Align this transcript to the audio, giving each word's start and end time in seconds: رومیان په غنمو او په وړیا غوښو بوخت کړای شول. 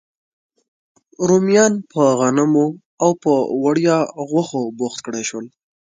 رومیان 1.27 1.73
په 1.91 2.01
غنمو 2.19 2.67
او 3.03 3.09
په 3.23 3.31
وړیا 3.63 3.97
غوښو 4.29 4.61
بوخت 4.77 4.99
کړای 5.05 5.23
شول. 5.29 5.45